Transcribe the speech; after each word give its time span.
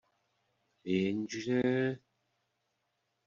Jenže... 0.85 1.59